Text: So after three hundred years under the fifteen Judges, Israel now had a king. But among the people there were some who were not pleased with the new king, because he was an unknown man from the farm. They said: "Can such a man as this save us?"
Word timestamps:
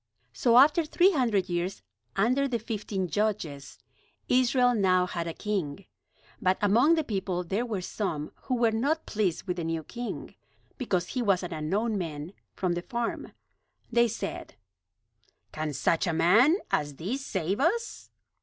So 0.33 0.57
after 0.57 0.83
three 0.83 1.11
hundred 1.11 1.47
years 1.47 1.83
under 2.15 2.47
the 2.47 2.57
fifteen 2.57 3.07
Judges, 3.07 3.77
Israel 4.27 4.73
now 4.73 5.05
had 5.05 5.27
a 5.27 5.33
king. 5.35 5.85
But 6.41 6.57
among 6.59 6.95
the 6.95 7.03
people 7.03 7.43
there 7.43 7.67
were 7.67 7.81
some 7.83 8.31
who 8.47 8.55
were 8.55 8.71
not 8.71 9.05
pleased 9.05 9.43
with 9.45 9.57
the 9.57 9.63
new 9.63 9.83
king, 9.83 10.33
because 10.79 11.09
he 11.09 11.21
was 11.21 11.43
an 11.43 11.53
unknown 11.53 11.99
man 11.99 12.33
from 12.55 12.73
the 12.73 12.81
farm. 12.81 13.33
They 13.91 14.07
said: 14.07 14.55
"Can 15.51 15.71
such 15.71 16.07
a 16.07 16.13
man 16.13 16.57
as 16.71 16.95
this 16.95 17.23
save 17.23 17.59
us?" 17.59 18.09